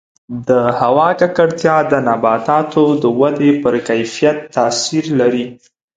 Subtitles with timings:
[0.47, 0.49] د
[0.79, 5.45] هوا ککړتیا د نباتاتو د ودې پر کیفیت تاثیر لري.